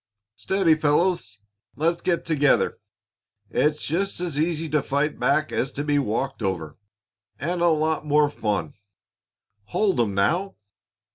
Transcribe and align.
"Steady, 0.35 0.73
fellows. 0.73 1.37
Let's 1.75 2.01
get 2.01 2.25
together. 2.25 2.79
It's 3.51 3.85
just 3.85 4.19
as 4.19 4.39
easy 4.39 4.67
to 4.69 4.81
fight 4.81 5.19
back 5.19 5.51
as 5.51 5.71
to 5.73 5.83
be 5.83 5.99
walked 5.99 6.41
over 6.41 6.75
and 7.37 7.61
a 7.61 7.67
lot 7.67 8.03
more 8.03 8.27
fun. 8.31 8.73
Hold 9.65 9.99
'em, 9.99 10.15
now!" 10.15 10.55